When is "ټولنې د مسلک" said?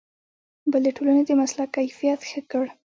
0.97-1.69